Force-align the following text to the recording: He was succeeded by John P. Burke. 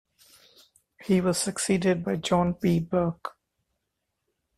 He 1.03 1.21
was 1.21 1.37
succeeded 1.39 2.03
by 2.03 2.15
John 2.15 2.55
P. 2.55 2.79
Burke. 2.79 3.37